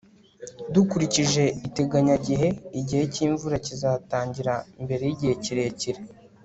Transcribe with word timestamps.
dukurikije 0.73 1.43
iteganyagihe, 1.67 2.47
igihe 2.79 3.03
cy'imvura 3.13 3.55
kizatangira 3.65 4.53
mbere 4.83 5.03
yigihe 5.09 5.33
kirekire 5.43 5.99